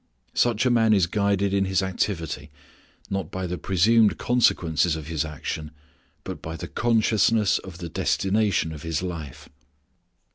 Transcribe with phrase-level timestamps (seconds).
[0.33, 2.49] Such a man is guided in his activity
[3.11, 5.69] not by the presumed consequences of his action,
[6.23, 9.47] but by the consciousness of the destination of his life.